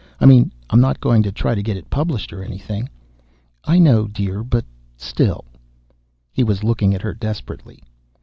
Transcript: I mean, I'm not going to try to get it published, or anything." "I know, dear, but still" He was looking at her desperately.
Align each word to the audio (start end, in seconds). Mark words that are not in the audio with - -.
I 0.19 0.25
mean, 0.25 0.51
I'm 0.71 0.81
not 0.81 0.99
going 0.99 1.21
to 1.21 1.31
try 1.31 1.53
to 1.53 1.61
get 1.61 1.77
it 1.77 1.91
published, 1.91 2.33
or 2.33 2.43
anything." 2.43 2.89
"I 3.65 3.77
know, 3.77 4.07
dear, 4.07 4.43
but 4.43 4.65
still" 4.97 5.45
He 6.33 6.43
was 6.43 6.63
looking 6.63 6.95
at 6.95 7.03
her 7.03 7.13
desperately. 7.13 7.83